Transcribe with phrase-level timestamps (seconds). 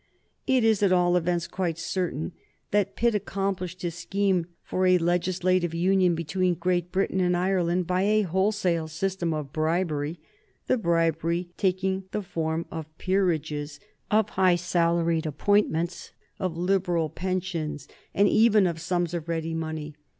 [0.47, 2.31] It is, at all events, quite certain
[2.71, 8.01] that Pitt accomplished his scheme for a legislative union between Great Britain and Ireland by
[8.01, 10.19] a wholesale system of bribery,
[10.65, 13.79] the bribery taking the form of peerages,
[14.09, 19.93] of high salaried appointments, of liberal pensions, and even of sums of ready money.